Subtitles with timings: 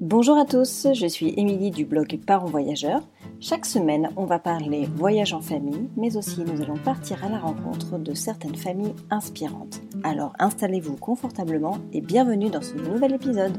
[0.00, 3.02] Bonjour à tous, je suis Émilie du blog Parents Voyageurs.
[3.38, 7.38] Chaque semaine, on va parler voyage en famille, mais aussi nous allons partir à la
[7.38, 9.82] rencontre de certaines familles inspirantes.
[10.02, 13.58] Alors installez-vous confortablement et bienvenue dans ce nouvel épisode.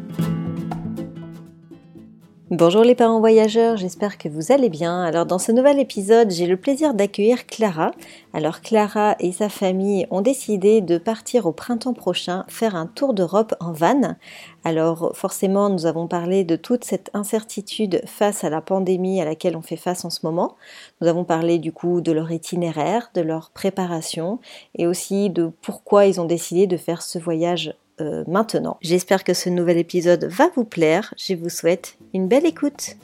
[2.53, 5.03] Bonjour les parents voyageurs, j'espère que vous allez bien.
[5.03, 7.91] Alors dans ce nouvel épisode, j'ai le plaisir d'accueillir Clara.
[8.33, 13.13] Alors Clara et sa famille ont décidé de partir au printemps prochain faire un tour
[13.13, 14.17] d'Europe en van.
[14.63, 19.55] Alors forcément, nous avons parlé de toute cette incertitude face à la pandémie à laquelle
[19.55, 20.55] on fait face en ce moment.
[21.01, 24.39] Nous avons parlé du coup de leur itinéraire, de leur préparation
[24.75, 28.77] et aussi de pourquoi ils ont décidé de faire ce voyage euh, maintenant.
[28.81, 31.13] J'espère que ce nouvel épisode va vous plaire.
[31.17, 32.97] Je vous souhaite une belle écoute.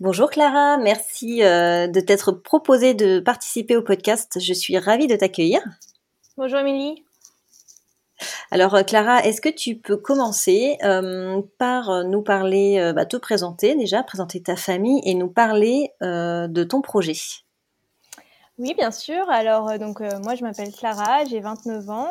[0.00, 4.38] Bonjour Clara, merci euh, de t'être proposée de participer au podcast.
[4.40, 5.60] Je suis ravie de t'accueillir.
[6.36, 7.04] Bonjour Émilie.
[8.50, 10.78] Alors euh, Clara, est-ce que tu peux commencer
[11.58, 16.80] par nous parler, bah, te présenter déjà, présenter ta famille et nous parler de ton
[16.80, 17.16] projet?
[18.58, 19.28] Oui, bien sûr.
[19.28, 22.08] Alors, euh, donc, euh, moi, je m'appelle Clara, j'ai 29 ans.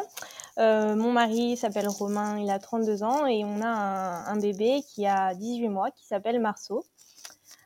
[0.59, 5.07] Euh, mon mari s'appelle Romain, il a 32 ans et on a un, bébé qui
[5.07, 6.85] a 18 mois qui s'appelle Marceau.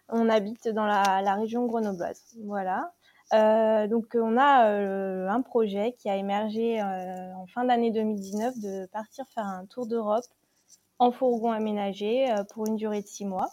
[0.08, 2.24] On habite dans la, région grenobloise.
[2.46, 2.94] Voilà.
[3.32, 9.46] Donc, on a un projet qui a émergé en fin d'année 2019 de partir faire
[9.46, 10.26] un tour d'Europe
[10.98, 13.50] en fourgon aménagé pour une durée de six mois.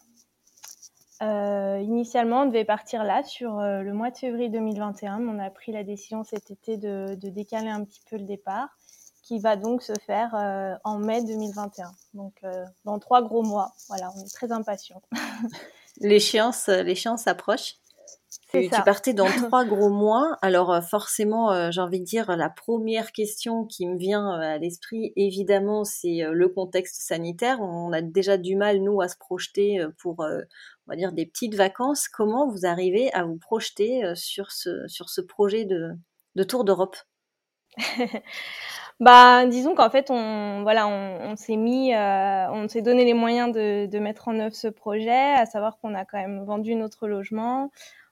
[1.22, 5.38] Euh, initialement, on devait partir là sur euh, le mois de février 2021, mais on
[5.38, 8.68] a pris la décision cet été de, décaler un petit peu le départ,
[9.22, 11.90] qui va donc se faire euh, en mai 2021.
[12.14, 12.42] Donc,
[12.84, 13.72] dans trois gros mois.
[13.88, 15.02] Voilà, on est très impatients.
[16.82, 17.76] l'échéance approche.
[18.52, 20.36] Tu, tu, partais dans trois gros mois.
[20.40, 25.84] Alors forcément, j'ai envie de dire, la première question qui me vient à l'esprit, évidemment,
[25.84, 27.60] c'est le contexte sanitaire.
[27.60, 30.24] On a déjà du mal, nous, à se projeter pour
[30.86, 34.86] on va dire, des petites vacances, comment vous arrivez à vous projeter euh, sur ce,
[34.86, 35.92] sur ce projet de,
[36.34, 36.96] de tour d'Europe?
[38.98, 43.52] Bah, disons qu'en fait, on, voilà, on, s'est mis, euh, on s'est donné les moyens
[43.52, 47.06] de, de, mettre en œuvre ce projet, à savoir qu'on a quand même vendu notre
[47.06, 47.70] logement,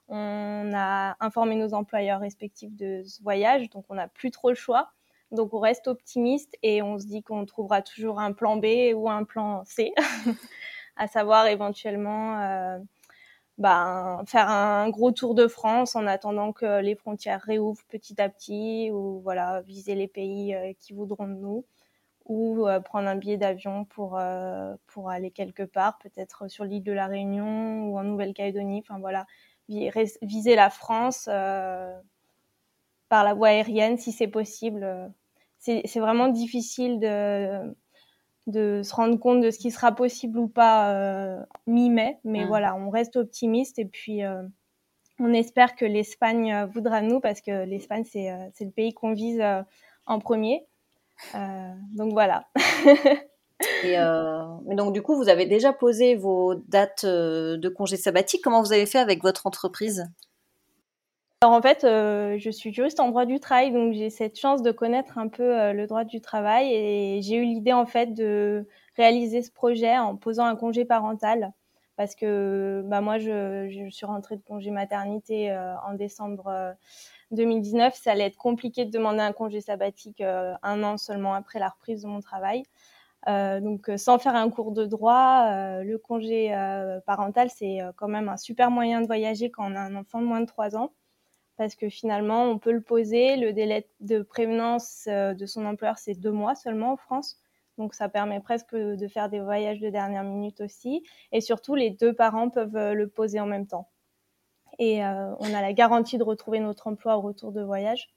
[0.08, 4.54] on a informé nos employeurs respectifs de ce voyage, donc on n'a plus trop le
[4.54, 4.90] choix.
[5.30, 9.08] Donc on reste optimiste et on se dit qu'on trouvera toujours un plan B ou
[9.10, 9.92] un plan C.
[10.96, 12.78] à savoir éventuellement euh,
[13.58, 18.28] ben, faire un gros tour de France en attendant que les frontières réouvrent petit à
[18.28, 21.64] petit ou voilà viser les pays euh, qui voudront de nous
[22.26, 24.20] ou euh, prendre un billet d'avion pour
[24.86, 29.26] pour aller quelque part peut-être sur l'île de la Réunion ou en Nouvelle-Calédonie enfin voilà
[29.68, 35.12] viser la France par la voie aérienne si c'est possible
[35.58, 37.74] c'est vraiment difficile de
[38.46, 42.18] de se rendre compte de ce qui sera possible ou pas euh, mi-mai.
[42.24, 42.48] Mais mmh.
[42.48, 44.42] voilà, on reste optimiste et puis euh,
[45.18, 49.42] on espère que l'Espagne euh, voudra nous parce que l'Espagne, c'est le pays qu'on vise
[50.06, 50.66] en premier.
[51.32, 52.48] donc voilà.
[53.82, 53.96] et
[54.66, 58.42] mais donc du coup, vous avez déjà posé vos dates de congé sabbatique.
[58.42, 60.06] Comment vous avez fait avec votre entreprise?
[61.44, 64.62] Alors en fait, euh, je suis juriste en droit du travail, donc j'ai cette chance
[64.62, 68.14] de connaître un peu euh, le droit du travail et j'ai eu l'idée en fait
[68.14, 68.66] de
[68.96, 71.52] réaliser ce projet en posant un congé parental
[71.96, 76.74] parce que bah, moi je, suis rentrée de congé maternité euh, en décembre
[77.32, 81.68] 2019, ça allait être compliqué de demander un congé sabbatique un an seulement après la
[81.68, 82.62] reprise de mon travail.
[83.26, 86.50] Donc sans faire un cours de droit, le congé
[87.06, 90.26] parental c'est quand même un super moyen de voyager quand on a un enfant de
[90.26, 90.92] moins de 3 ans
[91.56, 93.36] parce que finalement, on peut le poser.
[93.36, 97.38] Le délai de prévenance euh, de son employeur, c'est deux mois seulement en France.
[97.78, 101.04] Donc, ça permet presque de faire des voyages de dernière minute aussi.
[101.32, 103.88] Et surtout, les deux parents peuvent euh, le poser en même temps.
[104.78, 108.08] Et euh, on a la garantie de retrouver notre emploi au retour de voyage.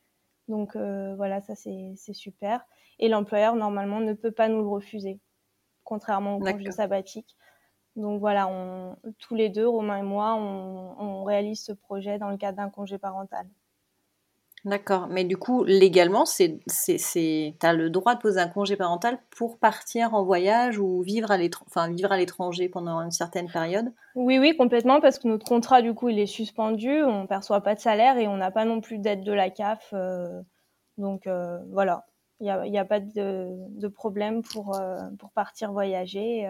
[0.47, 2.65] Donc, voilà, ça, c'est super.
[2.99, 5.19] Et l'employeur, normalement, ne peut pas nous le refuser,
[5.83, 7.35] contrairement au congé sabbatique.
[7.95, 12.37] Donc voilà, on, tous les deux, Romain et moi, on, réalise ce projet dans le
[12.37, 13.47] cadre d'un congé parental.
[14.65, 16.43] D'accord, mais du coup, légalement, tu
[17.61, 21.37] as le droit de poser un congé parental pour partir en voyage ou vivre à
[21.37, 23.91] l'étranger pendant une certaine période?
[24.15, 27.61] Oui, oui, complètement, parce que notre contrat, du coup, il est suspendu, on ne perçoit
[27.61, 29.89] pas de salaire et on n'a pas non plus d'aide de la CAF.
[29.93, 30.41] Euh,
[30.97, 32.05] donc euh, voilà,
[32.39, 36.47] il n'y a, pas de, problème pour, euh, pour partir voyager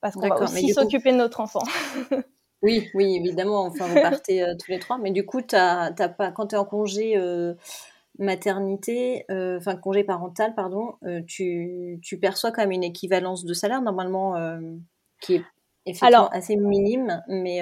[0.00, 1.62] parce qu'on va aussi s'occuper de notre enfant.
[2.62, 3.64] oui, oui, évidemment.
[3.64, 4.98] Enfin, vous partez euh, tous les trois.
[4.98, 7.54] Mais du coup, as, pas, quand tu es en congé, euh,
[8.18, 10.94] maternité, enfin congé parental, pardon,
[11.26, 14.34] tu, tu, perçois quand même une équivalence de salaire normalement
[15.20, 15.44] qui est
[15.86, 17.60] effectivement assez minime, mais,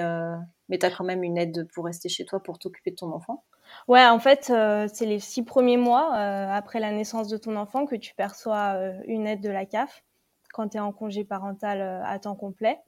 [0.68, 3.12] mais tu as quand même une aide pour rester chez toi pour t'occuper de ton
[3.12, 3.44] enfant.
[3.88, 4.44] Ouais, en fait,
[4.92, 8.76] c'est les six premiers mois après la naissance de ton enfant que tu perçois
[9.06, 10.04] une aide de la CAF
[10.52, 12.78] quand tu es en congé parental à temps complet.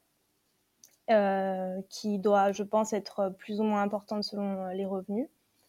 [1.11, 5.29] Euh, qui doit, je pense, être plus ou moins importante selon euh, les revenus.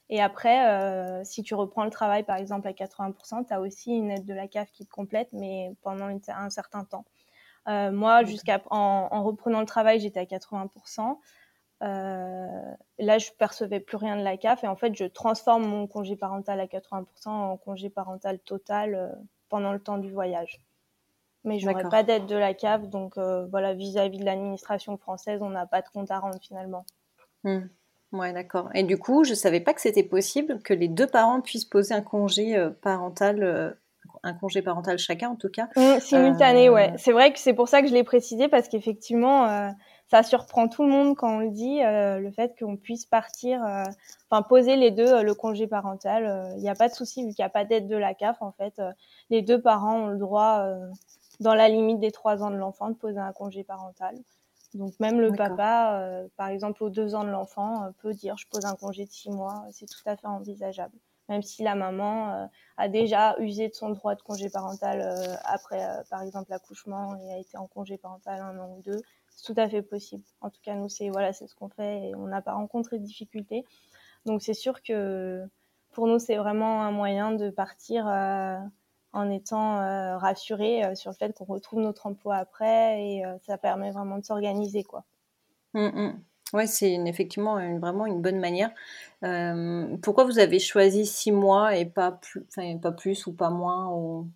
[0.09, 3.91] Et après, euh, si tu reprends le travail, par exemple, à 80%, tu as aussi
[3.91, 7.05] une aide de la CAF qui te complète, mais pendant un certain temps.
[7.65, 11.17] moi, jusqu'à en, reprenant le travail, j'étais à 80%.
[11.81, 16.15] Là, je percevais plus rien de la CAF et en fait, je transforme mon congé
[16.15, 19.17] parental à 80% en congé parental total
[19.49, 20.61] pendant le temps du voyage
[21.43, 22.87] mais je n'aurais pas d'aide de la CAF.
[22.87, 26.85] Donc euh, voilà, vis-à-vis de l'administration française, on n'a pas de compte à rendre finalement.
[27.43, 27.61] Hmm.
[28.11, 28.69] Ouais, d'accord.
[28.73, 31.65] Et du coup, je ne savais pas que c'était possible que les deux parents puissent
[31.65, 33.71] poser un congé euh, parental, euh,
[34.23, 35.69] un congé parental chacun en tout cas.
[35.75, 36.93] Hmm, simultané, ouais.
[36.97, 39.73] C'est vrai que c'est pour ça que je l'ai précisé parce qu'effectivement,
[40.11, 43.61] ça surprend tout le monde quand on le dit, le fait qu'on puisse partir,
[44.29, 46.53] enfin poser les deux le congé parental.
[46.57, 48.41] Il n'y a pas de souci vu qu'il n'y a pas d'aide de la CAF
[48.41, 48.81] en fait.
[49.29, 50.67] les deux parents ont le droit
[51.39, 54.15] dans la limite des trois ans de l'enfant, de poser un congé parental.
[54.73, 58.37] Donc même le papa, euh, par exemple aux deux ans de l'enfant, euh, peut dire
[58.37, 60.95] je pose un congé de six mois, c'est tout à fait envisageable.
[61.27, 62.45] Même si la maman euh,
[62.77, 65.01] a déjà usé de son droit de congé parental
[65.43, 69.01] après, par exemple, l'accouchement et a été en congé parental un an ou deux,
[69.31, 70.23] c'est tout à fait possible.
[70.41, 72.99] En tout cas, nous c'est voilà, c'est ce qu'on fait et on n'a pas rencontré
[72.99, 73.65] de difficultés.
[74.25, 75.43] Donc c'est sûr que
[75.91, 78.07] pour nous c'est vraiment un moyen de partir
[79.13, 83.37] en étant euh, rassuré euh, sur le fait qu'on retrouve notre emploi après et euh,
[83.45, 85.03] ça permet vraiment de s'organiser quoi.
[85.73, 86.19] Oui, mmh, mmh.
[86.53, 88.71] Ouais, c'est effectivement vraiment une bonne manière.
[90.01, 92.45] pourquoi vous avez choisi six mois et pas plus,
[92.81, 94.27] pas plus ou pas moins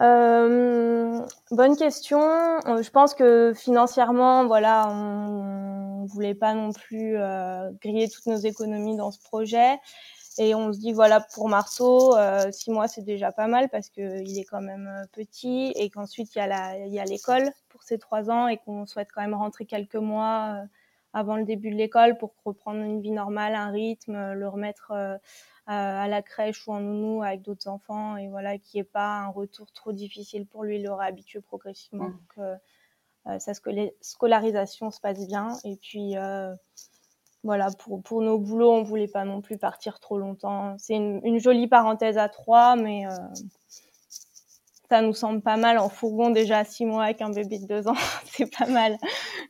[0.00, 2.20] bonne question.
[2.20, 7.18] Je pense que financièrement, voilà, on, voulait pas non plus
[7.82, 9.78] griller toutes nos économies dans ce projet.
[10.38, 13.90] Et on se dit, voilà, pour Marceau, euh, six mois, c'est déjà pas mal parce
[13.90, 18.30] qu'il est quand même euh, petit et qu'ensuite, il y a l'école pour ses trois
[18.30, 20.66] ans et qu'on souhaite quand même rentrer quelques mois euh,
[21.12, 24.92] avant le début de l'école pour reprendre une vie normale, un rythme, le remettre
[25.70, 29.18] à la crèche ou en nounou avec d'autres enfants et voilà, qu'il n'y ait pas
[29.18, 32.12] un retour trop difficile pour lui, il le réhabitue progressivement.
[32.34, 33.52] Que sa
[34.00, 35.58] scolarisation se passe bien.
[35.64, 36.16] Et puis,
[37.44, 40.76] voilà, pour, pour nos boulots, on voulait pas non plus partir trop longtemps.
[40.78, 43.10] C'est une, jolie parenthèse à trois, mais euh,
[44.90, 47.88] ça nous semble pas mal en fourgon déjà six mois avec un bébé de deux
[47.88, 47.94] ans.
[48.24, 48.98] c'est pas mal.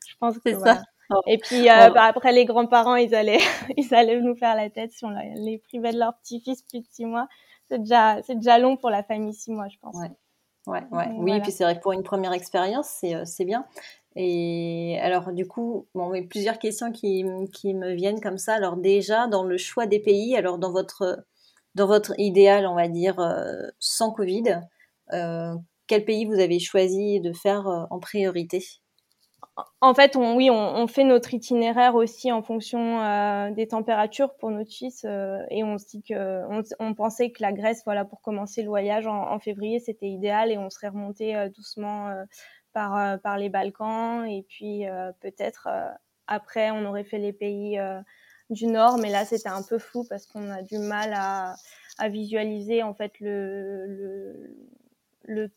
[0.06, 0.82] Je pense que c'est ça.
[1.26, 3.40] Et puis euh, bah, après les grands-parents, ils allaient,
[3.76, 6.86] ils allaient nous faire la tête si on les privait de leur petit-fils plus de
[6.90, 7.28] six mois.
[7.68, 9.96] C'est déjà, c'est déjà long pour la famille six mois, je pense.
[9.96, 10.10] Ouais.
[10.66, 11.06] Ouais, ouais.
[11.16, 13.64] oui, et puis c'est vrai que pour une première expérience, c'est, euh, c'est bien.
[14.16, 17.24] Et alors, du coup, bon, mais plusieurs questions qui,
[17.54, 18.54] qui, me viennent comme ça.
[18.54, 21.24] Alors, déjà, dans le choix des pays, alors dans votre,
[21.74, 24.60] dans votre idéal, on va dire, euh, sans Covid,
[25.14, 25.54] euh,
[25.86, 28.62] quel pays vous avez choisi de faire en priorité?
[29.80, 34.70] En fait, on, oui, on, fait notre itinéraire aussi en fonction des températures pour notre
[34.70, 36.42] fils et on se dit que
[36.78, 40.52] on, pensait que la Grèce, voilà, pour commencer le voyage en, en février, c'était idéal
[40.52, 42.12] et on serait remonté doucement
[42.72, 45.90] par, euh, par les Balkans et puis euh, peut-être euh,
[46.26, 47.80] après on aurait fait les pays
[48.50, 51.54] du Nord, mais là c'était un peu flou parce qu'on a du mal à,
[51.98, 54.56] à visualiser en fait le, le,
[55.28, 55.50] le,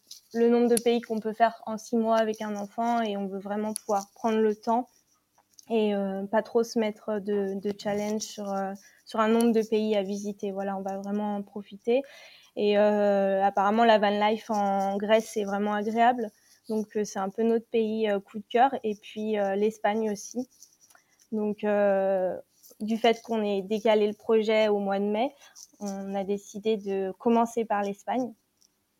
[0.50, 3.40] nombre de pays qu'on peut faire en six mois avec un enfant et on veut
[3.40, 4.88] vraiment pouvoir prendre le temps
[5.70, 5.94] et
[6.32, 8.54] pas trop se mettre de, challenge sur,
[9.06, 10.52] sur un nombre de pays à visiter.
[10.52, 12.02] Voilà, on va vraiment en profiter.
[12.58, 16.30] Et apparemment, la van life en Grèce, c'est vraiment agréable.
[16.70, 18.74] Donc euh, c'est un peu notre pays euh, coup de cœur.
[18.84, 20.50] Et puis euh, l'Espagne aussi.
[21.32, 21.66] Donc
[22.82, 25.34] du fait qu'on ait décalé le projet au mois de mai,
[25.80, 28.34] on a décidé de commencer par l'Espagne,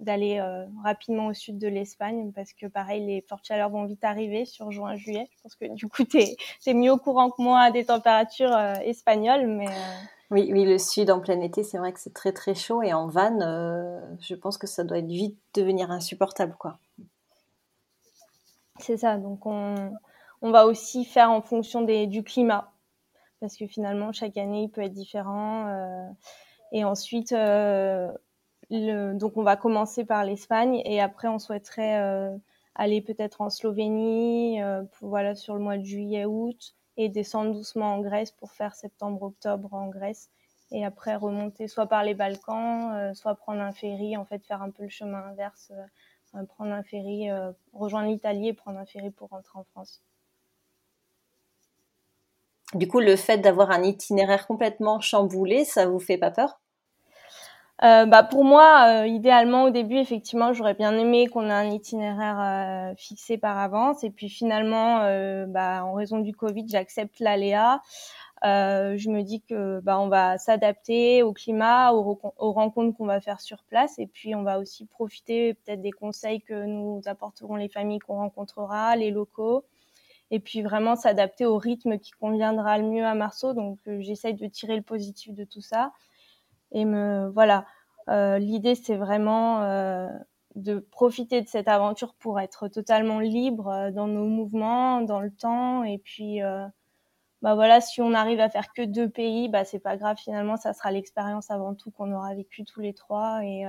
[0.02, 0.44] d'aller
[0.84, 4.72] rapidement au sud de l'Espagne, parce que pareil, les fortes chaleurs vont vite arriver sur
[4.72, 5.30] juin-juillet.
[5.32, 9.48] Je pense que du coup, tu es, mieux au courant que moi des températures espagnoles,
[9.48, 9.68] mais...
[10.32, 12.94] Oui, oui, le sud en plein été, c'est vrai que c'est très très chaud, et
[12.94, 13.38] en van,
[14.20, 16.80] je pense que ça doit être vite devenir insupportable, quoi.
[18.82, 19.18] C'est ça.
[19.18, 19.92] Donc, on,
[20.42, 22.72] va aussi faire en fonction des, du climat.
[23.40, 25.68] Parce que finalement, chaque année, il peut être différent.
[25.68, 26.08] Euh,
[26.72, 28.12] et ensuite, euh,
[28.72, 30.82] donc, on va commencer par l'Espagne.
[30.86, 32.36] Et après, on souhaiterait euh,
[32.76, 34.60] aller peut-être en Slovénie,
[35.02, 36.76] voilà, sur le mois de juillet, août.
[36.98, 40.30] Et descendre doucement en Grèce pour faire septembre, octobre en Grèce.
[40.72, 44.72] et après remonter soit par les Balkans, soit prendre un ferry, en fait faire un
[44.72, 45.72] peu le chemin inverse,
[46.50, 47.30] prendre un ferry,
[47.74, 50.02] rejoindre l'Italie et prendre un ferry pour rentrer en France.
[52.74, 56.61] Du coup, le fait d'avoir un itinéraire complètement chamboulé, ça vous fait pas peur?
[57.84, 61.70] Euh, bah pour moi, euh, idéalement au début, effectivement, j'aurais bien aimé qu'on ait un
[61.72, 62.40] itinéraire
[62.92, 64.04] euh, fixé par avance.
[64.04, 65.00] Et puis finalement,
[65.48, 67.82] bah, en raison du Covid, j'accepte l'aléa.
[68.44, 73.22] je me dis que bah, on va s'adapter au climat, aux, aux rencontres qu'on va
[73.22, 77.56] faire sur place, et puis on va aussi profiter peut-être des conseils que nous apporteront
[77.56, 79.66] les familles qu'on rencontrera, les locaux
[80.32, 83.54] et puis vraiment s'adapter au rythme qui conviendra le mieux à Marceau.
[83.54, 85.92] Donc euh, j'essaye de tirer le positif de tout ça.
[86.72, 87.66] Et me voilà,
[88.10, 90.08] euh, l'idée c'est vraiment euh,
[90.56, 95.84] de profiter de cette aventure pour être totalement libre dans nos mouvements, dans le temps.
[95.84, 96.40] Et puis
[97.42, 100.58] bah voilà, si on arrive à faire que deux pays, bah c'est pas grave finalement,
[100.58, 103.66] ça sera l'expérience avant tout qu'on aura vécu tous les trois et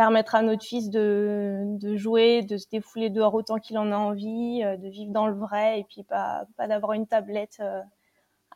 [0.00, 3.96] permettre à notre fils de, de, jouer, de se défouler dehors autant qu'il en a
[3.96, 7.82] envie, euh, de vivre dans le vrai et puis pas, pas d'avoir une tablette euh,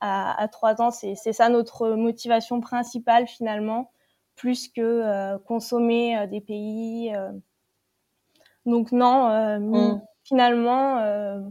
[0.01, 0.91] à, à 3 ans.
[0.91, 3.91] C'est ça notre motivation principale finalement,
[4.37, 7.13] plus que euh, consommer des pays.
[8.67, 10.03] Donc non, mm.
[10.25, 11.43] finalement.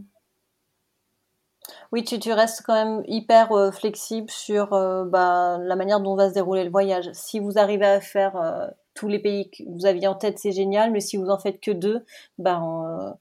[1.92, 4.70] Oui, tu, tu, restes quand même hyper flexible sur
[5.06, 7.08] bah, la manière dont va se dérouler le voyage.
[7.12, 10.90] Si vous arrivez à faire tous les pays que vous aviez en tête, c'est génial,
[10.90, 12.04] mais si vous en faites que deux,
[12.38, 13.12] ben, euh,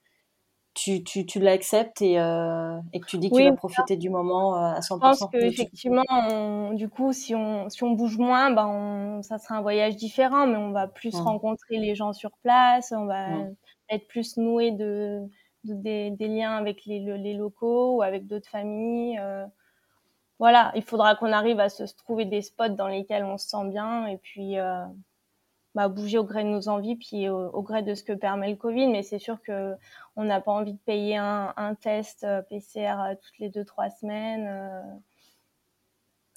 [0.74, 4.10] tu, tu, tu l'acceptes et, euh, et que tu dis que tu vas profiter du
[4.10, 4.96] moment euh, à 100%.
[4.96, 9.62] Je pense qu'effectivement, du coup, si on, si on bouge moins, ben, ça sera un
[9.62, 13.28] voyage différent, mais on va plus rencontrer les gens sur place, on va
[13.90, 15.22] être plus noué de,
[15.64, 19.22] des, des, liens avec les, les locaux ou avec d'autres familles.
[20.40, 23.70] voilà, il faudra qu'on arrive à se trouver des spots dans lesquels on se sent
[23.70, 24.58] bien et puis
[25.76, 28.56] bah, bouger au gré de nos envies, puis au, gré de ce que permet le
[28.56, 28.88] Covid.
[28.88, 29.76] Mais c'est sûr que
[30.16, 33.66] on n'a pas envie de payer un, un test euh, PCR euh, toutes les deux
[33.66, 34.48] trois semaines.
[34.48, 34.82] Euh.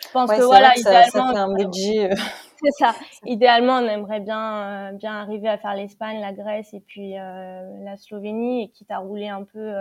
[0.02, 2.10] Je pense que voilà, idéalement, ça, un budget.
[2.62, 2.94] c'est ça.
[3.24, 8.64] Idéalement, on aimerait bien bien arriver à faire l'Espagne, la Grèce et puis la Slovénie,
[8.64, 9.74] et quitte à rouler un peu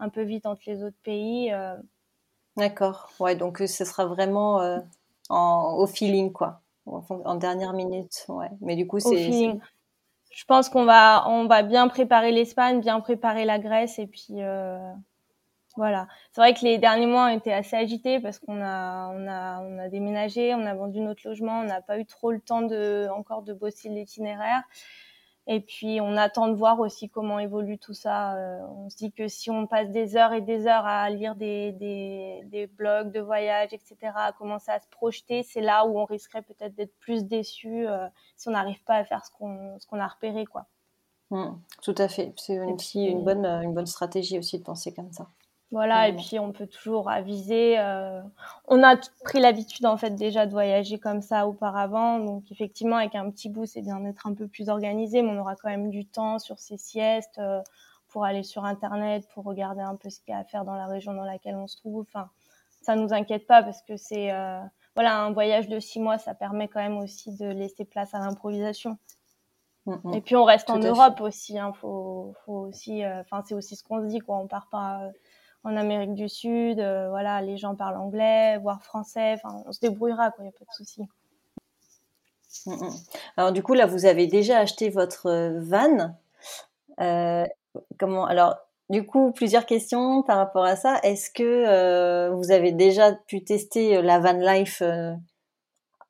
[0.00, 1.52] un peu vite entre les autres pays.
[2.56, 3.10] D'accord.
[3.20, 4.82] Ouais, donc ce sera vraiment
[5.28, 8.50] en, au feeling, quoi en dernière minute, ouais.
[8.60, 9.52] Mais du coup, c'est.
[10.32, 14.42] Je pense qu'on va, on va bien préparer l'Espagne, bien préparer la Grèce, et puis
[14.42, 14.78] euh,
[15.76, 16.08] voilà.
[16.32, 19.60] C'est vrai que les derniers mois ont été assez agités parce qu'on a, on a,
[19.60, 22.62] on a déménagé, on a vendu notre logement, on n'a pas eu trop le temps
[22.62, 24.62] de, encore de bosser l'itinéraire.
[25.48, 28.36] Et puis on attend de voir aussi comment évolue tout ça.
[28.36, 31.34] Euh, on se dit que si on passe des heures et des heures à lire
[31.34, 35.98] des, des, des blogs de voyage, etc., à commencer à se projeter, c'est là où
[35.98, 38.06] on risquerait peut-être d'être plus déçu euh,
[38.36, 40.66] si on n'arrive pas à faire ce qu'on a repéré, quoi.
[41.30, 42.34] Mmh, tout à fait.
[42.36, 45.26] C'est aussi une bonne une bonne stratégie aussi de penser comme ça.
[45.72, 47.78] Voilà, et puis on peut toujours aviser.
[47.78, 48.20] Euh,
[48.68, 53.14] on a pris l'habitude en fait déjà de voyager comme ça auparavant, donc effectivement avec
[53.14, 55.88] un petit bout c'est bien d'être un peu plus organisé, mais on aura quand même
[55.88, 57.62] du temps sur ces siestes euh,
[58.10, 60.74] pour aller sur internet, pour regarder un peu ce qu'il y a à faire dans
[60.74, 62.02] la région dans laquelle on se trouve.
[62.02, 62.28] Enfin,
[62.82, 64.60] ça nous inquiète pas parce que c'est euh,
[64.94, 68.18] voilà un voyage de six mois, ça permet quand même aussi de laisser place à
[68.18, 68.98] l'improvisation.
[69.86, 70.14] Mm, mm.
[70.16, 73.82] Et puis on reste en Europe aussi, hein, faut, faut aussi, enfin c'est aussi ce
[73.82, 75.10] qu'on se dit quoi, on part pas
[75.64, 79.80] en Amérique du Sud, euh, voilà, les gens parlent anglais, voire français, enfin, on se
[79.80, 81.02] débrouillera, quoi, il n'y a pas de souci.
[82.66, 82.90] Mm, mm.
[83.36, 86.16] Alors du coup, là, vous avez déjà acheté votre euh, van.
[87.00, 87.46] Euh,
[87.98, 88.56] comment Alors,
[88.90, 90.98] du coup, plusieurs questions par rapport à ça.
[91.02, 94.82] Est-ce que vous avez déjà pu tester la van life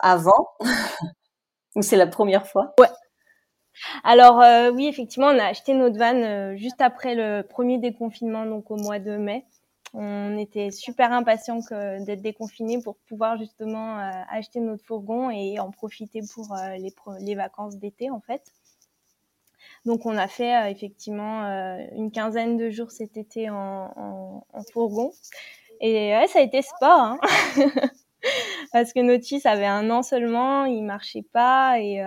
[0.00, 0.48] avant?
[1.76, 2.74] Ou c'est la première fois?
[2.80, 2.88] Ouais.
[4.04, 8.46] Alors euh, oui, effectivement, on a acheté notre van euh, juste après le premier déconfinement,
[8.46, 9.44] donc au mois de mai.
[9.94, 15.70] On était super impatients d'être déconfinés pour pouvoir justement euh, acheter notre fourgon et en
[15.70, 18.42] profiter pour les, les, vacances d'été en fait.
[19.84, 21.42] Donc on a fait effectivement
[21.94, 25.12] une quinzaine de jours cet été en, en, fourgon.
[25.82, 26.98] Et ouais, ça a été sport.
[26.98, 27.20] Hein
[28.72, 32.00] Parce que notre fils avait un an seulement, il marchait pas et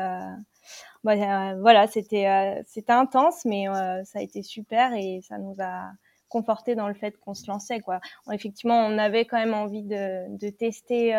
[1.06, 5.38] bah, euh, voilà, c'était euh, c'était intense, mais euh, ça a été super et ça
[5.38, 5.92] nous a
[6.30, 8.00] conforté dans le fait qu'on se lançait quoi.
[8.32, 11.12] effectivement, on avait quand même envie de, tester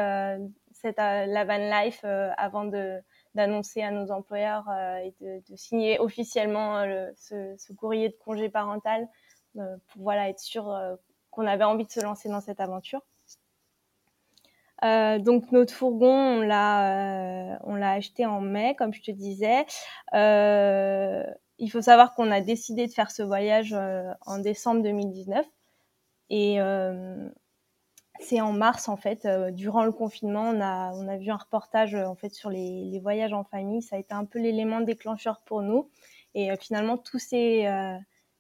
[0.72, 2.64] cette la van life avant
[3.34, 4.68] d'annoncer à nos employeurs
[5.04, 6.82] et de, de, signer officiellement
[7.16, 9.06] ce, ce, courrier de congé parental
[9.54, 10.76] pour voilà être sûr
[11.30, 13.02] qu'on avait envie de se lancer dans cette aventure.
[14.85, 19.11] Euh, donc notre fourgon, on l'a, euh, on l'a acheté en mai, comme je te
[19.11, 19.64] disais.
[20.14, 21.25] Euh,
[21.59, 23.75] il faut savoir qu'on a décidé de faire ce voyage
[24.26, 25.47] en décembre 2019
[26.28, 26.59] et
[28.21, 31.95] c'est en mars en fait, durant le confinement, on a on a vu un reportage
[31.95, 33.80] en fait sur les, les voyages en famille.
[33.83, 35.88] Ça a été un peu l'élément déclencheur pour nous
[36.35, 37.66] et finalement tout s'est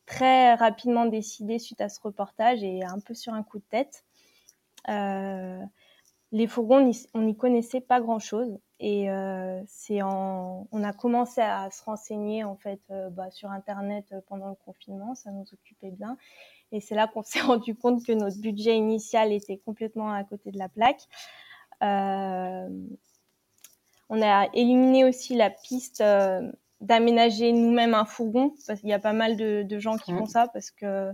[0.04, 4.04] très rapidement décidé suite à ce reportage et un peu sur un coup de tête.
[4.88, 5.62] Euh,
[6.32, 8.58] les fourgons, on n'y connaissait pas grand-chose.
[8.78, 13.50] Et euh, c'est en, on a commencé à se renseigner en fait euh, bah, sur
[13.50, 16.18] Internet euh, pendant le confinement, ça nous occupait bien.
[16.72, 20.50] Et c'est là qu'on s'est rendu compte que notre budget initial était complètement à côté
[20.50, 21.00] de la plaque.
[21.82, 22.68] Euh,
[24.08, 26.02] on a éliminé aussi la piste
[26.80, 30.18] d'aménager nous-mêmes un fourgon, parce qu'il y a pas mal de, de gens qui mmh.
[30.18, 31.12] font ça, parce que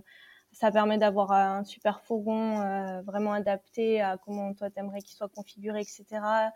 [0.53, 5.29] ça permet d'avoir un super fourgon euh, vraiment adapté à comment toi t'aimerais qu'il soit
[5.29, 6.51] configuré, etc.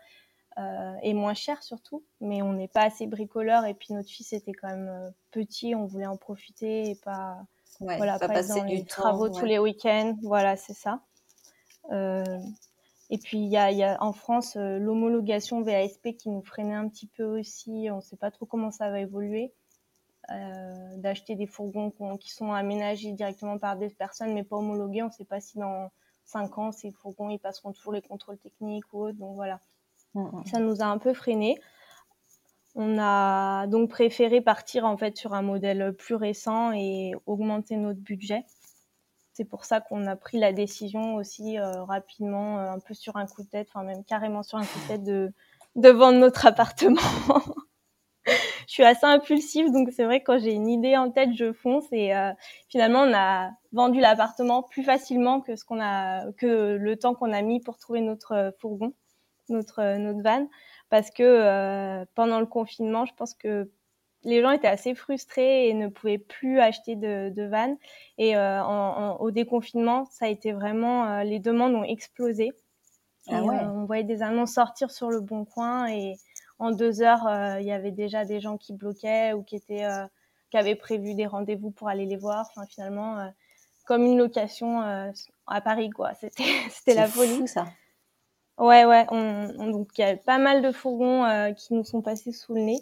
[0.59, 2.03] Euh, et moins cher surtout.
[2.19, 5.75] Mais on n'est pas assez bricoleur et puis notre fils était quand même euh, petit,
[5.75, 7.37] on voulait en profiter et pas,
[7.79, 10.17] voilà, pas, passer dans les travaux tous les week-ends.
[10.23, 11.01] Voilà, c'est ça.
[11.91, 12.23] Euh,
[13.09, 16.89] et puis il y a, y a, en France l'homologation VASP qui nous freinait un
[16.89, 17.89] petit peu aussi.
[17.91, 19.53] On ne sait pas trop comment ça va évoluer.
[20.29, 25.01] Euh, d'acheter des fourgons qui sont aménagés directement par des personnes mais pas homologués.
[25.01, 25.89] On ne sait pas si dans
[26.25, 29.17] 5 ans, ces fourgons ils passeront toujours les contrôles techniques ou autres.
[29.17, 29.61] Donc voilà,
[30.15, 30.45] mm, mm.
[30.47, 31.57] ça nous a un peu freiné.
[32.75, 38.01] On a donc préféré partir en fait sur un modèle plus récent et augmenter notre
[38.01, 38.43] budget.
[39.31, 43.15] C'est pour ça qu'on a pris la décision aussi euh, rapidement, euh, un peu sur
[43.15, 45.31] un coup de tête, enfin même carrément sur un coup de tête de,
[45.77, 46.99] de vendre notre appartement.
[48.77, 51.51] je suis assez impulsive, donc c'est vrai que quand j'ai une idée en tête, je
[51.51, 51.85] fonce.
[51.91, 52.31] Et euh,
[52.69, 57.33] finalement, on a vendu l'appartement plus facilement que ce qu'on a, que le temps qu'on
[57.33, 58.93] a mis pour trouver notre euh, fourgon,
[59.49, 60.47] notre euh, notre van,
[60.91, 63.67] parce que euh, pendant le confinement, je pense que
[64.23, 67.77] les gens étaient assez frustrés et ne pouvaient plus acheter de, de van.
[68.19, 72.51] Et euh, en, en, au déconfinement, ça a été vraiment, les demandes ont explosé.
[73.29, 73.57] Ah ouais.
[73.73, 76.15] on voyait des annonces sortir sur le bon coin et
[76.59, 79.85] en deux heures, euh, il y avait déjà des gens qui bloquaient ou qui étaient
[79.85, 80.05] euh,
[80.49, 82.47] qui avaient prévu des rendez-vous pour aller les voir.
[82.49, 83.27] Enfin, finalement, euh,
[83.85, 86.13] comme une location à Paris, quoi.
[86.19, 87.37] C'était c'était la folie.
[87.37, 87.67] Fou, ça.
[88.57, 89.05] Ouais, ouais.
[89.11, 92.55] On, on, donc il y a pas mal de fourgons qui nous sont passés sous
[92.55, 92.79] le nez.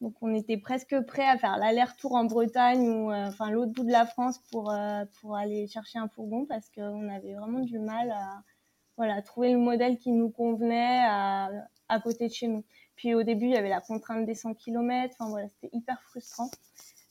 [0.00, 3.90] Donc on était presque prêt à faire l'aller-retour en Bretagne ou enfin l'autre bout de
[3.90, 4.72] la France pour
[5.20, 8.42] pour aller chercher un fourgon parce qu'on avait vraiment du mal à
[8.96, 11.50] voilà trouver le modèle qui nous convenait à,
[11.88, 12.64] à côté de chez nous.
[12.98, 15.14] Puis au début, il y avait la contrainte des 100 km.
[15.18, 16.50] Enfin voilà, c'était hyper frustrant.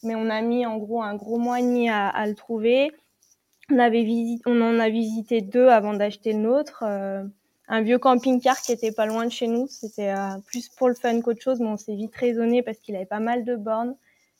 [0.03, 2.91] Mais on a mis en gros un gros mois et demi à, à le trouver.
[3.71, 6.83] On, avait visité, on en a visité deux avant d'acheter le nôtre.
[6.85, 7.23] Euh,
[7.69, 9.65] un vieux camping-car qui était pas loin de chez nous.
[9.69, 12.97] C'était euh, plus pour le fun qu'autre chose, mais on s'est vite raisonné parce qu'il
[12.97, 13.95] avait pas mal de bornes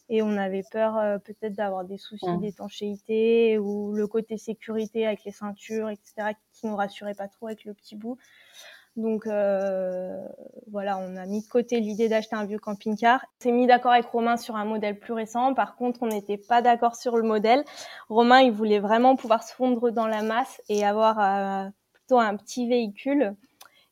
[0.10, 5.24] et on avait peur euh, peut-être d'avoir des soucis d'étanchéité ou le côté sécurité avec
[5.24, 8.18] les ceintures, etc., qui nous rassurait pas trop avec le petit bout.
[8.98, 10.18] Donc euh,
[10.72, 13.24] voilà, on a mis de côté l'idée d'acheter un vieux camping-car.
[13.24, 15.54] On s'est mis d'accord avec Romain sur un modèle plus récent.
[15.54, 17.64] Par contre, on n'était pas d'accord sur le modèle.
[18.10, 22.36] Romain, il voulait vraiment pouvoir se fondre dans la masse et avoir euh, plutôt un
[22.38, 23.36] petit véhicule.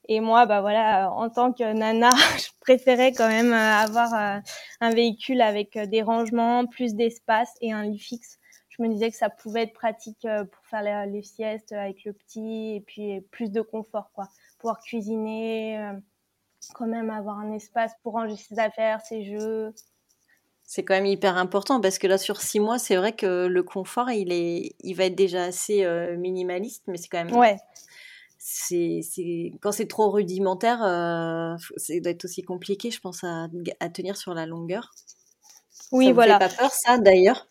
[0.08, 4.40] Et moi, bah voilà, en tant que nana, je préférais quand même euh, avoir euh,
[4.82, 8.40] un véhicule avec des rangements, plus d'espace et un lit fixe.
[8.70, 12.76] Je me disais que ça pouvait être pratique pour faire les siestes avec le petit
[12.76, 14.28] et puis plus de confort, quoi
[14.66, 15.94] pouvoir cuisiner, euh,
[16.74, 19.76] quand même avoir un espace pour ranger ses affaires, ses jeux.
[20.64, 23.62] C'est quand même hyper important parce que là, sur six mois, c'est vrai que le
[23.62, 27.36] confort, il, est, il va être déjà assez euh, minimaliste, mais c'est quand même.
[27.36, 27.58] Ouais.
[28.40, 33.48] C'est, c'est, quand c'est trop rudimentaire, euh, ça doit être aussi compliqué, je pense, à,
[33.80, 34.90] à tenir sur la longueur.
[35.92, 36.40] Oui, ça voilà.
[36.40, 37.48] Fait pas peur, ça, d'ailleurs?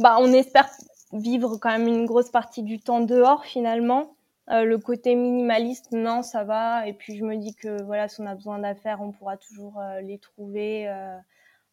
[0.00, 0.68] Bah, on espère
[1.12, 4.16] vivre quand même une grosse partie du temps dehors, finalement.
[4.50, 6.86] Euh, le côté minimaliste, non, ça va.
[6.86, 9.78] Et puis je me dis que voilà, si on a besoin d'affaires, on pourra toujours
[9.78, 11.18] euh, les trouver, euh,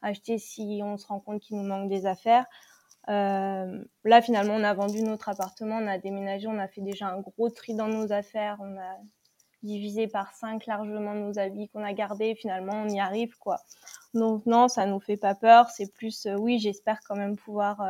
[0.02, 2.46] acheter si on se rend compte qu'il nous manque des affaires.
[3.08, 7.08] Euh, là, finalement, on a vendu notre appartement, on a déménagé, on a fait déjà
[7.08, 8.98] un gros tri dans nos affaires, on a
[9.64, 12.36] divisé par cinq largement nos habits qu'on a gardés.
[12.36, 13.58] Finalement, on y arrive, quoi.
[14.14, 15.70] Donc non, ça nous fait pas peur.
[15.70, 17.82] C'est plus, oui, j'espère quand même pouvoir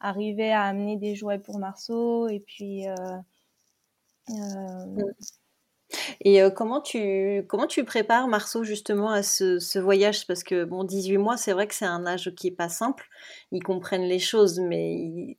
[0.00, 2.86] arriver à amener des jouets pour Marceau et puis
[4.30, 5.12] euh, mmh.
[6.20, 10.26] Et euh, comment tu comment tu prépares Marceau justement à ce, ce voyage?
[10.26, 13.06] Parce que bon 18 mois c'est vrai que c'est un âge qui est pas simple
[13.52, 15.38] ils comprennent les choses mais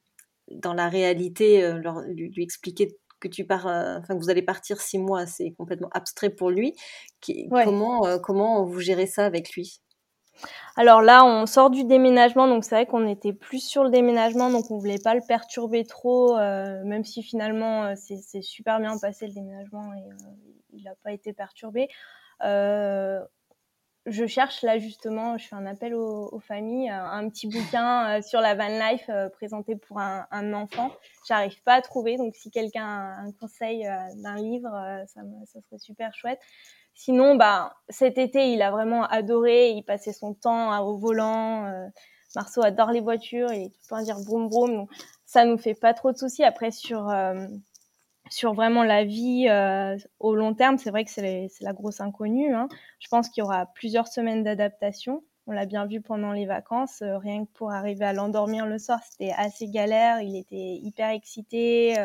[0.51, 4.41] dans la réalité euh, leur, lui, lui, expliquer que tu pars, enfin que vous allez
[4.41, 6.73] partir six mois, c'est complètement abstrait pour lui.
[7.51, 9.81] Comment comment vous gérez ça avec lui?
[10.79, 14.49] Alors là, on sort du déménagement, donc c'est vrai qu'on était plus sur le déménagement,
[14.49, 18.97] donc on voulait pas le perturber trop, euh, même si finalement euh, c'est super bien
[18.97, 20.29] passé le déménagement et euh,
[20.71, 21.89] il n'a pas été perturbé.
[22.41, 28.55] je cherche là justement, je fais un appel aux, familles, un petit bouquin sur la
[28.55, 30.91] van life présenté pour un, un enfant.
[31.27, 33.83] J'arrive pas à trouver, donc si quelqu'un a un conseil
[34.15, 34.71] d'un livre,
[35.07, 36.39] ça, ça serait super chouette.
[36.99, 39.69] Sinon, bah, cet été, il a vraiment adoré.
[39.69, 41.65] Il passait son temps au volant.
[41.67, 41.87] Euh,
[42.35, 43.53] Marceau adore les voitures.
[43.53, 44.75] Il est tout le temps à dire broum broum.
[44.75, 44.89] Donc,
[45.25, 46.43] ça nous fait pas trop de soucis.
[46.43, 47.47] Après, sur, euh,
[48.43, 52.53] vraiment la vie euh, au long terme, c'est vrai que c'est la grosse inconnue.
[52.53, 52.67] Hein.
[52.99, 55.23] Je pense qu'il y aura plusieurs semaines d'adaptation.
[55.47, 57.01] On l'a bien vu pendant les vacances.
[57.01, 60.19] rien que pour arriver à l'endormir le soir, c'était assez galère.
[60.19, 61.95] Il était hyper excité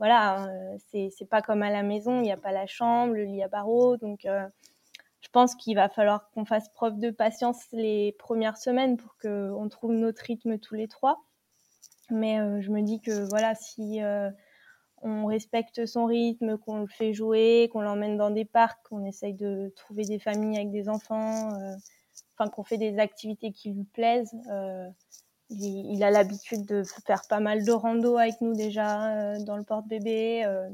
[0.00, 3.24] voilà, euh, c'est pas comme à la maison, il n'y a pas la chambre, le
[3.24, 4.48] lit à barreaux, donc euh,
[5.20, 9.68] je pense qu'il va falloir qu'on fasse preuve de patience les premières semaines pour qu'on
[9.68, 11.22] trouve notre rythme tous les trois.
[12.08, 14.00] Mais euh, je me dis que voilà, si
[15.02, 19.34] on respecte son rythme, qu'on le fait jouer, qu'on l'emmène dans des parcs, qu'on essaye
[19.34, 21.50] de trouver des familles avec des enfants,
[22.38, 24.34] enfin qu'on fait des activités qui lui plaisent,
[25.50, 29.64] il, a l'habitude de faire pas mal de rando avec nous déjà euh, dans le
[29.64, 30.44] porte-bébé.
[30.44, 30.68] Euh,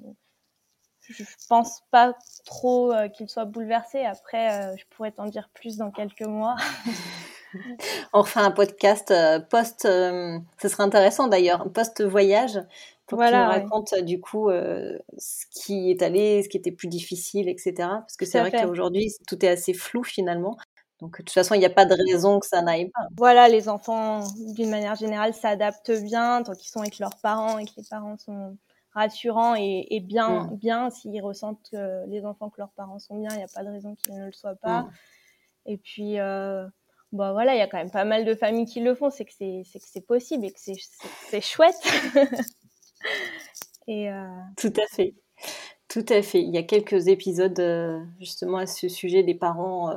[1.01, 4.05] je pense pas trop euh, qu'il soit bouleversé.
[4.05, 6.57] Après, je pourrais t'en dire plus dans quelques mois.
[8.13, 9.15] On refait un podcast
[9.49, 9.83] post.
[9.83, 12.61] ce serait intéressant d'ailleurs, post voyage,
[13.07, 17.49] pour voilà, nous raconte du coup ce qui est allé, ce qui était plus difficile,
[17.49, 17.73] etc.
[17.79, 20.59] Parce que c'est vrai qu'aujourd'hui tout est assez flou finalement.
[21.01, 23.07] Donc, de toute façon, il n'y a pas de raison que ça n'aille pas.
[23.17, 27.67] Voilà, les enfants, d'une manière générale, s'adaptent bien tant qu'ils sont avec leurs parents et
[27.67, 28.57] que les parents sont
[28.93, 30.57] rassurants et, bien, mmh.
[30.57, 30.91] bien.
[30.91, 33.69] S'ils ressentent que les enfants, que leurs parents sont bien, il n'y a pas de
[33.69, 34.83] raison qu'ils ne le soient pas.
[34.83, 34.91] Mmh.
[35.67, 36.67] Et puis, euh,
[37.13, 39.11] bah voilà, il y a quand même pas mal de familles qui le font.
[39.11, 41.75] C'est que c'est possible et que c'est chouette.
[43.87, 44.29] et euh...
[44.57, 45.15] Tout à fait.
[45.89, 46.41] Tout à fait.
[46.41, 49.91] Il y a quelques épisodes euh, justement à ce sujet des parents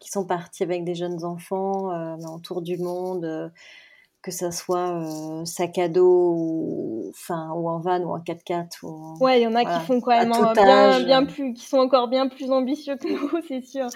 [0.00, 3.48] qui sont partis avec des jeunes enfants euh, en tour du monde, euh,
[4.22, 8.84] que ça soit euh, sac à dos ou, enfin, ou en van ou en 4x4.
[8.84, 11.78] Ou, ouais, il y en a qui font quand même bien, bien plus, qui sont
[11.78, 13.88] encore bien plus ambitieux que nous, c'est sûr.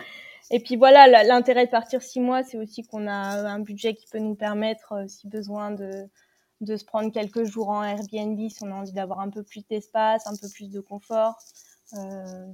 [0.52, 4.06] Et puis voilà, l'intérêt de partir six mois, c'est aussi qu'on a un budget qui
[4.10, 6.08] peut nous permettre, si besoin, de,
[6.60, 9.66] de se prendre quelques jours en Airbnb si on a envie d'avoir un peu plus
[9.68, 11.36] d'espace, un peu plus de confort.
[11.94, 12.46] Euh,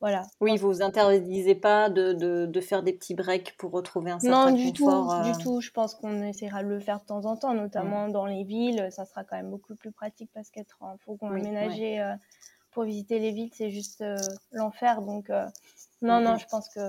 [0.00, 0.22] voilà.
[0.40, 2.14] Oui, vous vous interdisez pas de,
[2.46, 5.42] de, faire des petits breaks pour retrouver un certain non, du Tout, Du euh.
[5.42, 8.44] tout, je pense qu'on essaiera de le faire de temps en temps, notamment dans les
[8.44, 8.88] villes.
[8.90, 12.14] Ça sera quand même beaucoup plus pratique parce qu'être en fourgon oui, aménagé euh,
[12.70, 14.16] pour visiter les villes, c'est juste euh,
[14.52, 15.02] l'enfer.
[15.02, 15.30] Donc,
[16.00, 16.80] non, non, je pense que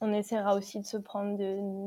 [0.00, 1.36] on essaiera aussi de se prendre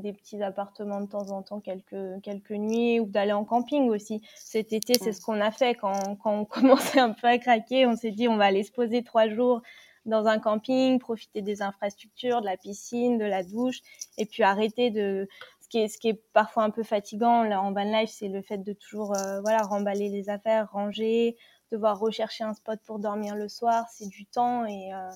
[0.01, 4.21] des petits appartements de temps en temps, quelques, quelques nuits, ou d'aller en camping aussi.
[4.35, 7.85] Cet été, c'est ce qu'on a fait quand, quand on commençait un peu à craquer.
[7.85, 9.61] On s'est dit, on va aller se poser trois jours
[10.09, 13.79] dans un camping, profiter des infrastructures, de la piscine, de la douche,
[14.17, 15.27] et puis arrêter de
[15.61, 18.27] ce qui est, ce qui est parfois un peu fatigant là en van life, c'est
[18.27, 21.37] le fait de toujours euh, voilà remballer les affaires, ranger,
[21.71, 25.09] devoir rechercher un spot pour dormir le soir, c'est du temps et euh,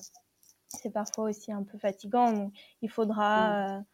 [0.68, 2.32] c'est parfois aussi un peu fatigant.
[2.32, 2.52] Donc
[2.82, 3.84] il faudra mmh.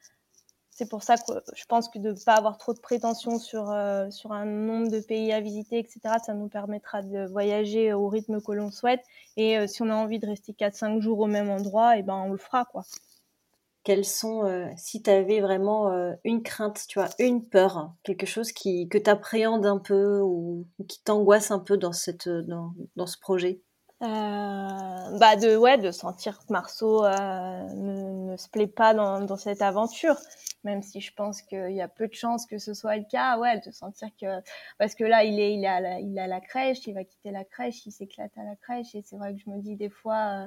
[0.81, 3.71] C'est pour ça que je pense que de ne pas avoir trop de prétentions sur,
[3.71, 8.09] euh, sur un nombre de pays à visiter, etc., ça nous permettra de voyager au
[8.09, 9.03] rythme que l'on souhaite.
[9.37, 12.03] Et euh, si on a envie de rester 4-5 jours au même endroit, et eh
[12.03, 12.64] ben, on le fera.
[12.64, 12.85] quoi.
[13.85, 15.93] Quelles sont, euh, si tu avais vraiment
[16.25, 20.66] une crainte, tu vois, une peur, quelque chose qui, que tu appréhendes un peu ou,
[20.88, 23.61] qui t'angoisse un peu dans, cette, dans, dans ce projet?
[24.01, 29.61] Bah de ouais de sentir que Marceau ne, ne, se plaît pas dans, dans cette
[29.61, 30.16] aventure
[30.64, 33.38] même si je pense qu'il y a peu de chances que ce soit le cas,
[33.38, 34.42] ouais, de sentir que
[34.79, 37.87] parce que là il est il la, il la crèche, il va quitter la crèche,
[37.87, 40.46] il s'éclate à la crèche et c'est vrai que je me dis des fois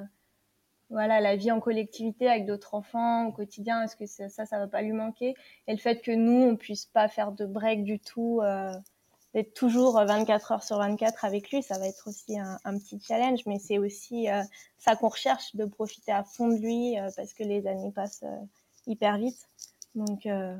[0.90, 4.68] voilà la vie en collectivité avec d'autres enfants au quotidien, est-ce que ça, ça, va
[4.68, 5.34] pas lui manquer?
[5.66, 8.72] Et le fait que nous on puisse pas faire de break du tout euh,
[9.34, 13.40] d'être toujours 24 heures sur 24 avec lui, ça va être aussi un, petit challenge,
[13.46, 14.42] mais c'est aussi euh,
[14.78, 18.24] ça qu'on recherche, de profiter à fond de lui, parce que les années passent
[18.86, 19.48] hyper vite.
[19.94, 20.56] Donc, euh,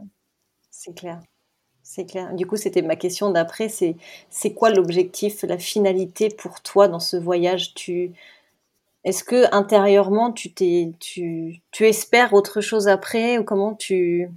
[0.70, 1.20] c'est clair.
[1.82, 2.34] C'est clair.
[2.34, 3.68] Du coup, c'était ma question d'après.
[3.68, 3.96] C'est,
[4.30, 7.74] c'est quoi l'objectif, la finalité pour toi dans ce voyage?
[7.74, 8.12] Tu,
[9.04, 13.38] est-ce que intérieurement, tu t'es, tu, tu espères autre chose après?
[13.38, 14.30] Ou comment tu,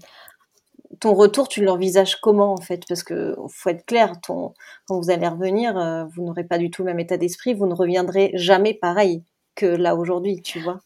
[0.99, 2.83] ton retour, tu l'envisages comment en fait?
[2.87, 4.53] Parce que faut être clair, ton,
[4.87, 7.67] quand vous allez revenir, euh, vous n'aurez pas du tout le même état d'esprit, vous
[7.67, 9.23] ne reviendrez jamais pareil
[9.55, 10.79] que là aujourd'hui, tu vois?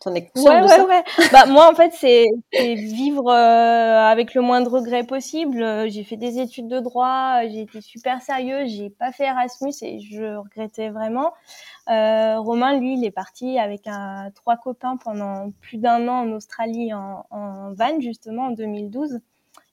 [0.00, 1.04] T'en es ouais, ouais, ouais.
[1.32, 5.88] bah moi en fait c'est vivre euh, avec le moins de regrets possible.
[5.88, 10.00] J'ai fait des études de droit, j'ai été super sérieuse, j'ai pas fait Erasmus et
[10.00, 11.32] je regrettais vraiment.
[11.88, 16.32] Euh, Romain, lui, il est parti avec un, trois copains pendant plus d'un an en
[16.32, 19.20] Australie en, en van justement en 2012.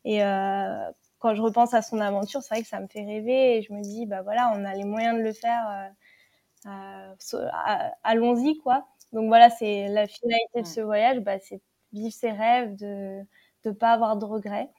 [0.06, 3.58] Et euh, quand je repense à son aventure, c'est vrai que ça me fait rêver
[3.58, 5.92] et je me dis bah voilà, on a les moyens de le faire.
[6.68, 8.88] Euh, euh allons-y quoi.
[9.14, 11.62] Donc voilà, c'est la finalité de ce voyage, bah, c'est
[11.94, 13.22] vivre ses rêves, de
[13.66, 14.70] ne pas avoir de regrets.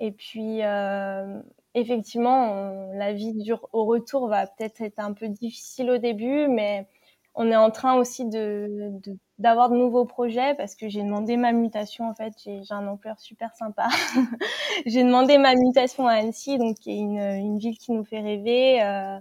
[0.00, 1.40] Et puis, euh,
[1.74, 6.86] effectivement, la vie dure au retour va peut-être être un peu difficile au début, mais
[7.34, 8.90] on est en train aussi de
[9.38, 12.08] d'avoir de, nouveaux projets parce que j'ai demandé ma mutation.
[12.08, 13.88] En fait, j'ai un emploi super sympa.
[14.86, 18.20] j'ai demandé ma mutation à Annecy, donc qui est une, une ville qui nous fait
[18.20, 18.82] rêver.
[18.82, 19.18] Euh,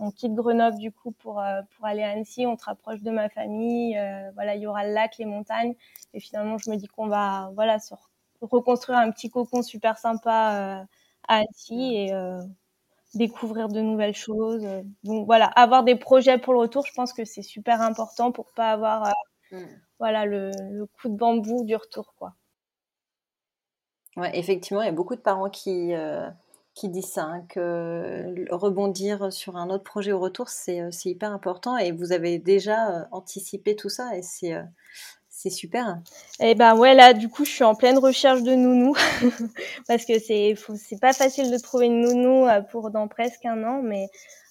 [0.00, 3.10] on quitte Grenoble du coup pour euh, pour aller à Annecy, on se rapproche de
[3.10, 5.74] ma famille, euh, voilà, il y aura le lac, les montagnes
[6.14, 7.94] et finalement je me dis qu'on va voilà se
[8.40, 10.84] reconstruire un petit cocon super sympa euh,
[11.28, 12.12] à Annecy et
[13.14, 14.66] découvrir de nouvelles choses.
[15.04, 18.52] Donc voilà, avoir des projets pour le retour, je pense que c'est super important pour
[18.52, 19.12] pas avoir
[19.52, 19.58] mm.
[19.98, 22.34] voilà le, le, coup de bambou du retour quoi.
[24.16, 25.92] Ouais, effectivement, il y a beaucoup de parents qui
[26.74, 31.32] qui dit ça, hein, que rebondir sur un autre projet au retour, c'est euh, hyper
[31.32, 34.62] important et vous avez déjà euh, anticipé tout ça et c'est euh,
[35.28, 35.98] c'est super.
[36.40, 38.94] Eh ben ouais, là, du coup, je suis en pleine recherche de nounou
[39.88, 43.80] parce que c'est c'est pas facile de trouver une nounou pour dans presque un an,
[43.82, 44.08] mais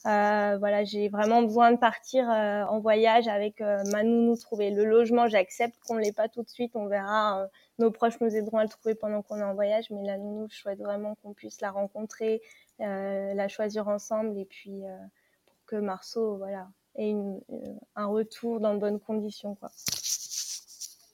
[0.07, 5.27] euh, voilà, j'ai vraiment besoin de partir en voyage avec ma nounou, trouver le logement.
[5.27, 7.47] J'accepte qu'on l'ait pas tout de suite, on verra
[7.79, 10.47] nos proches nous aideront à le trouver pendant qu'on est en voyage, mais la nounou,
[10.49, 12.41] je souhaite vraiment qu'on puisse la rencontrer,
[12.81, 14.97] euh, la choisir ensemble, et puis euh,
[15.45, 19.71] pour que Marceau, voilà, ait une, euh, un retour dans de bonnes conditions, quoi.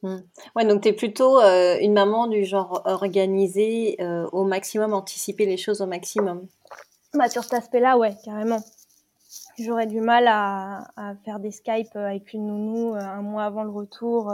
[0.04, 0.18] Mmh.
[0.56, 5.46] Ouais, donc tu es plutôt euh, une maman du genre organisée euh, au maximum, anticiper
[5.46, 6.48] les choses au maximum.
[7.14, 8.60] Bah, sur cet aspect-là, ouais, carrément.
[9.58, 13.70] J'aurais du mal à, à, faire des Skype avec une nounou un mois avant le
[13.70, 14.30] retour.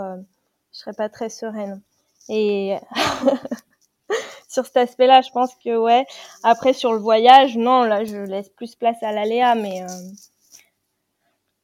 [0.73, 1.79] je serais pas très sereine.
[2.29, 2.75] Et
[4.47, 6.05] sur cet aspect-là, je pense que ouais.
[6.43, 9.87] Après sur le voyage, non, là je laisse plus place à l'aléa, mais euh,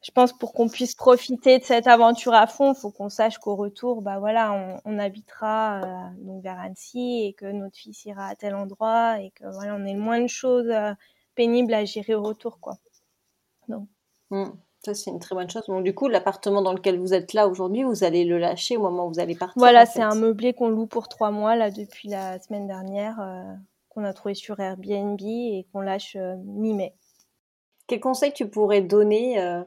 [0.02, 3.56] je pense pour qu'on puisse profiter de cette aventure à fond, faut qu'on sache qu'au
[3.56, 8.36] retour, bah voilà, on, habitera euh, donc vers Annecy et que notre fils ira à
[8.36, 10.94] tel endroit et que voilà, on ait moins de choses euh,
[11.36, 12.78] pénibles à gérer au retour, quoi.
[13.68, 13.88] Donc.
[14.30, 14.52] Mmh.
[14.86, 15.66] Ça, c'est une très bonne chose.
[15.68, 18.82] Donc, du coup, l'appartement dans lequel vous êtes là aujourd'hui, vous allez le lâcher au
[18.82, 21.72] moment où vous allez partir Voilà, c'est un meublé qu'on loue pour trois mois, là,
[21.72, 23.54] depuis la semaine dernière, euh,
[23.90, 26.94] qu'on a trouvé sur Airbnb et qu'on lâche euh, mi-mai.
[27.88, 29.64] Quel conseil tu pourrais donner euh,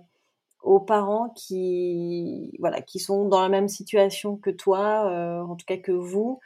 [0.62, 5.10] aux parents qui, voilà, qui sont dans la même situation que toi,
[5.42, 6.38] en tout cas que vous,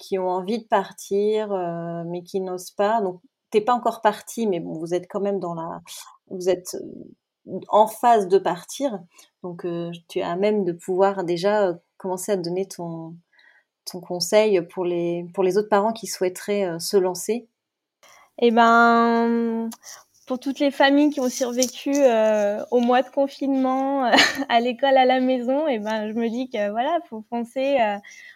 [0.00, 1.50] qui ont envie de partir,
[2.06, 3.00] mais qui n'osent pas?
[3.00, 3.20] Donc,
[3.50, 5.80] t'es pas encore parti, mais bon, vous êtes quand même dans la...
[6.28, 6.76] Vous êtes
[7.68, 9.00] en phase de partir.
[9.42, 13.16] Donc, euh, tu as même de pouvoir déjà euh, commencer à donner ton,
[13.84, 17.48] ton conseil pour les, pour les autres parents qui souhaiteraient euh, se lancer.
[18.38, 19.68] Eh ben,
[20.26, 21.92] pour toutes les familles qui ont survécu
[22.70, 24.04] au mois de confinement,
[24.48, 27.76] à l'école, à la maison, eh ben, je me dis que voilà, faut foncer,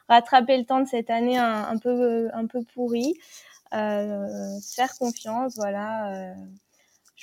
[0.09, 3.15] rattraper le temps de cette année un, peu, un peu pourri,
[3.71, 6.35] faire confiance, voilà.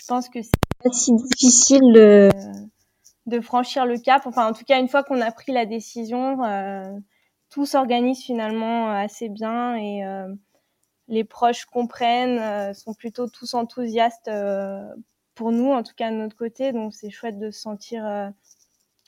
[0.03, 0.39] Je pense que
[0.91, 2.29] si difficile de,
[3.25, 4.23] de, franchir le cap.
[4.25, 6.91] Enfin, en tout cas, une fois qu'on a pris la décision, euh,
[7.49, 10.27] tout s'organise finalement assez bien et euh,
[11.07, 14.83] les proches comprennent, euh, sont plutôt tous enthousiastes euh,
[15.35, 16.73] pour nous, en tout cas de notre côté.
[16.73, 18.29] Donc, c'est chouette de se sentir euh,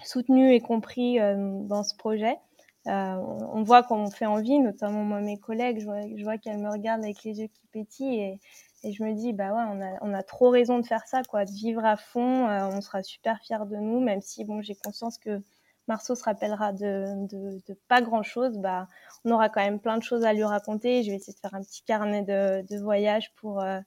[0.04, 2.38] soutenu et compris dans ce projet.
[2.86, 6.70] on voit qu'on fait envie, notamment moi, mes collègues, je vois, je vois qu'elles me
[6.70, 8.40] regardent avec les yeux qui pétillent et,
[8.86, 11.24] et je me dis, bah ouais, on a, on a trop raison de faire ça,
[11.24, 12.48] quoi, de vivre à fond.
[12.48, 15.42] Euh, on sera super fiers de nous, même si, bon, j'ai conscience que
[15.88, 18.60] Marceau se rappellera de, de, pas grand chose.
[18.60, 18.88] Bah,
[19.24, 21.02] on aura quand même plein de choses à lui raconter.
[21.02, 23.80] Je vais essayer de faire un petit carnet de, de voyage pour, euh,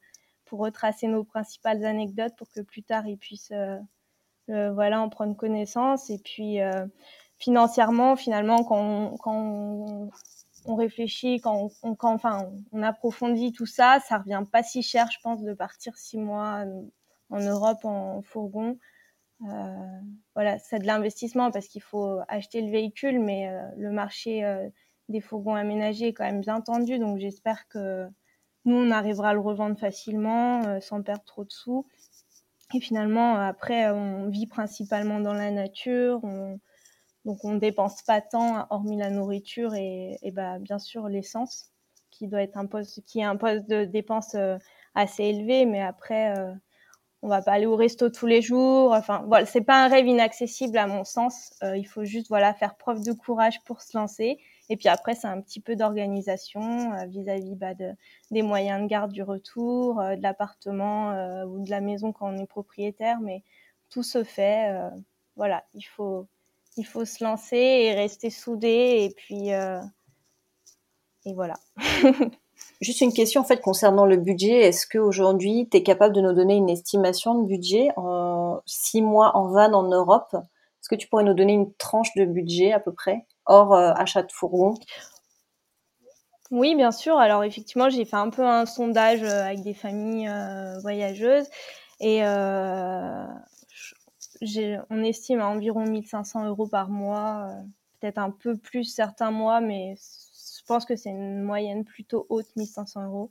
[0.44, 5.36] pour retracer nos principales anecdotes pour que plus tard il puisse, euh, voilà, en prendre
[5.36, 6.10] connaissance.
[6.10, 6.58] Et puis,
[7.38, 10.10] financièrement, finalement, quand quand on,
[10.68, 15.10] on réfléchit, quand on, quand, enfin, on approfondit tout ça, ça revient pas si cher,
[15.10, 16.64] je pense, de partir six mois
[17.30, 18.78] en Europe en fourgon.
[19.42, 20.00] Euh,
[20.34, 24.68] voilà, c'est de l'investissement parce qu'il faut acheter le véhicule, mais euh, le marché euh,
[25.08, 28.08] des fourgons aménagés est quand même bien tendu, donc j'espère que
[28.64, 31.86] nous, on arrivera à le revendre facilement, euh, sans perdre trop de sous.
[32.74, 36.20] Et finalement, après, on vit principalement dans la nature,
[37.28, 41.70] donc on ne dépense pas tant, hormis la nourriture et, bah, bien sûr l'essence,
[42.10, 44.58] qui doit être un poste, qui est un poste de dépense euh,
[44.96, 46.34] assez élevé, mais après,
[47.22, 48.92] on va pas aller au resto tous les jours.
[48.92, 51.52] Enfin, voilà, c'est pas un rêve inaccessible à mon sens.
[51.62, 54.38] Euh, il faut juste voilà faire preuve de courage pour se lancer.
[54.68, 57.92] Et puis après, c'est un petit peu d'organisation euh, vis-à-vis bah, de,
[58.30, 62.38] des moyens de garde du retour, euh, de l'appartement ou de la maison quand on
[62.38, 63.20] est propriétaire.
[63.20, 63.42] Mais
[63.90, 64.72] tout se fait.
[65.36, 66.28] voilà, il faut
[66.78, 69.04] il faut se lancer et rester soudé.
[69.04, 69.50] Et puis
[71.28, 71.54] et voilà.
[72.80, 74.60] Juste une question en fait concernant le budget.
[74.60, 79.36] Est-ce qu'aujourd'hui, tu es capable de nous donner une estimation de budget en six mois
[79.36, 80.34] en van en Europe?
[80.34, 83.92] Est-ce que tu pourrais nous donner une tranche de budget à peu près, hors euh,
[83.96, 84.74] achat de fourgon
[86.50, 87.18] oui, bien sûr.
[87.18, 91.44] Alors effectivement, j'ai fait un peu un sondage euh, avec des familles euh, voyageuses
[92.00, 92.22] et
[94.90, 97.50] on estime à environ 1500 euros par mois,
[98.00, 102.46] peut-être un peu plus certains mois, mais je pense que c'est une moyenne plutôt haute,
[102.56, 103.30] 1500 euros.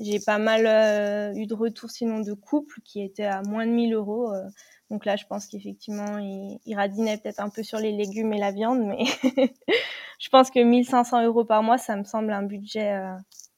[0.00, 3.72] J'ai pas mal euh, eu de retours sinon de couples qui étaient à moins de
[3.72, 4.32] 1000 euros.
[4.32, 4.48] Euh.
[4.90, 8.38] donc là, je pense qu'effectivement, il, il radinait peut-être un peu sur les légumes et
[8.38, 9.04] la viande, mais
[10.18, 13.14] je pense que 1500 euros par mois, ça me semble un budget euh,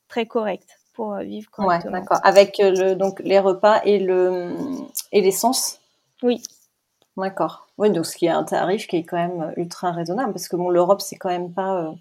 [0.08, 1.92] très correct pour vivre correctement.
[1.92, 2.20] Ouais, d'accord.
[2.24, 4.54] Avec le, donc les repas et le
[5.12, 5.80] et l'essence?
[6.22, 6.42] Oui.
[7.16, 7.68] D'accord.
[7.79, 10.57] Oui, donc ce qui est un tarif qui est quand même ultra raisonnable parce que
[10.57, 11.94] bon, l'Europe, c'est quand même pas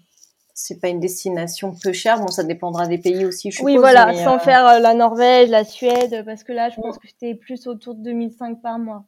[0.60, 2.20] c'est pas une destination peu chère.
[2.20, 3.72] Bon, ça dépendra des pays aussi, je suppose.
[3.72, 6.98] Oui, voilà, sans euh, faire euh, la Norvège, la Suède, parce que là, je pense
[6.98, 9.04] que c'était plus autour de 2005 par mois.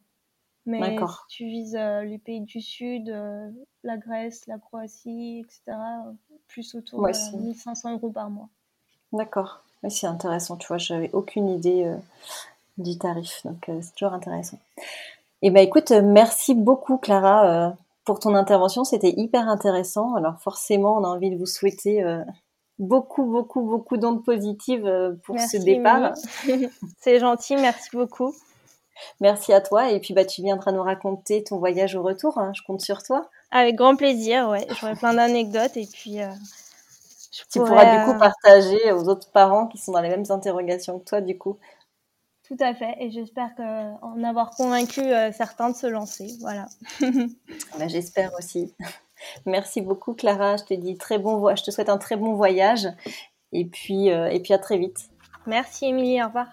[0.64, 3.12] Mais si tu vises euh, les pays du Sud,
[3.82, 5.76] la Grèce, la Croatie, etc.,
[6.46, 8.48] plus autour de 1500 euros par mois.
[9.12, 9.62] D'accord.
[9.82, 10.56] Oui, c'est intéressant.
[10.56, 11.92] Tu vois, j'avais aucune idée
[12.78, 14.58] du tarif, donc c'est toujours intéressant.
[15.42, 17.74] Eh ben, écoute, merci beaucoup, Clara
[18.04, 18.84] pour ton intervention.
[18.84, 20.14] C'était hyper intéressant.
[20.14, 22.22] Alors forcément, on a envie de vous souhaiter euh,
[22.78, 26.14] beaucoup, beaucoup, beaucoup d'ondes positives euh, pour ce départ.
[26.98, 28.34] C'est gentil, merci beaucoup.
[29.20, 29.90] Merci à toi.
[29.90, 32.38] Et puis bah, tu viendras nous raconter ton voyage au retour.
[32.38, 32.52] Hein.
[32.54, 33.28] Je compte sur toi.
[33.50, 34.66] Avec grand plaisir, ouais.
[34.80, 36.22] J'aurai plein d'anecdotes et puis.
[36.22, 36.28] Euh,
[37.50, 41.04] tu pourras du coup partager aux autres parents qui sont dans les mêmes interrogations que
[41.04, 41.56] toi, du coup.
[42.52, 43.48] Tout à fait, et j'espère
[44.02, 46.36] en avoir convaincu euh, certains de se lancer.
[46.40, 46.66] Voilà.
[47.78, 48.74] Bah, j'espère aussi.
[49.46, 50.58] Merci beaucoup, Clara.
[50.58, 52.88] Je te dis très bon, je te souhaite un très bon voyage,
[53.52, 55.08] et puis, euh, et puis à très vite.
[55.46, 56.22] Merci, Émilie.
[56.22, 56.48] Au revoir.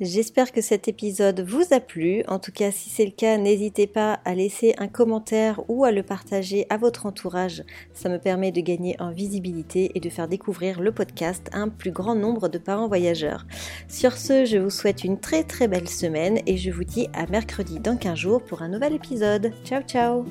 [0.00, 2.22] J'espère que cet épisode vous a plu.
[2.28, 5.90] En tout cas, si c'est le cas, n'hésitez pas à laisser un commentaire ou à
[5.90, 7.64] le partager à votre entourage.
[7.94, 11.68] Ça me permet de gagner en visibilité et de faire découvrir le podcast à un
[11.68, 13.44] plus grand nombre de parents voyageurs.
[13.88, 17.26] Sur ce, je vous souhaite une très très belle semaine et je vous dis à
[17.26, 19.52] mercredi dans 15 jours pour un nouvel épisode.
[19.64, 20.24] Ciao ciao